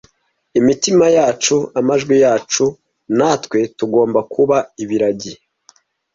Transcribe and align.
Imitima 0.59 1.05
yacu, 1.17 1.55
amajwi 1.79 2.15
yacu? 2.25 2.65
natwe 3.17 3.59
tugomba 3.77 4.19
kuba 4.33 4.57
ibiragi? 4.83 5.33